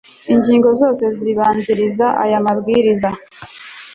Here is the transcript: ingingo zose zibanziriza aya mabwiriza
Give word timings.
ingingo 0.33 0.69
zose 0.81 1.03
zibanziriza 1.19 2.07
aya 2.23 2.37
mabwiriza 2.45 3.09